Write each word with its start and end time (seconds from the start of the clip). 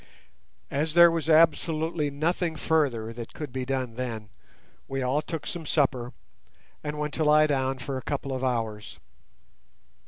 As 0.71 0.95
there 0.95 1.11
was 1.11 1.29
absolutely 1.29 2.09
nothing 2.09 2.55
further 2.55 3.13
that 3.13 3.35
could 3.35 3.53
be 3.53 3.65
done 3.65 3.97
then 3.97 4.29
we 4.87 5.03
all 5.03 5.21
took 5.21 5.45
some 5.45 5.67
supper, 5.67 6.11
and 6.83 6.97
went 6.97 7.13
to 7.13 7.23
lie 7.23 7.45
down 7.45 7.77
for 7.77 7.99
a 7.99 8.01
couple 8.01 8.33
of 8.33 8.43
hours. 8.43 8.97